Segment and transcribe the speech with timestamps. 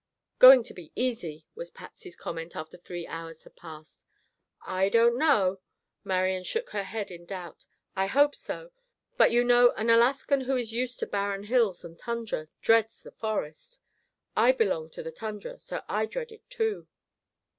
[0.39, 4.03] "Going to be easy," was Patsy's comment after three hours had passed.
[4.65, 5.59] "I don't know,"
[6.03, 8.71] Marian shook her head in doubt, "I hope so,
[9.15, 13.11] but you know an Alaskan who is used to barren hills and tundra, dreads a
[13.11, 13.79] forest.
[14.35, 16.87] I belong to the tundra, so I dread it, too."